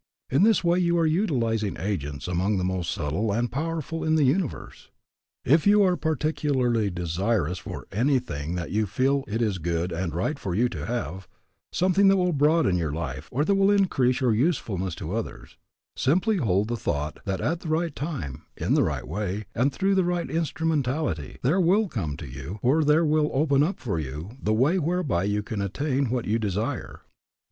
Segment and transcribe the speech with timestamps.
[0.31, 4.23] In this way you are utilizing agents among the most subtle and powerful in the
[4.23, 4.89] universe.
[5.45, 10.39] If you are particularly desirous for anything that you feel it is good and right
[10.39, 11.27] for you to have,
[11.71, 15.57] something that will broaden your life or that will increase your usefulness to others,
[15.95, 19.93] simply hold the thought that at the right time, in the right way, and through
[19.93, 24.31] the right instrumentality, there will come to you or there will open up for you
[24.41, 27.01] the way whereby you can attain what you desire.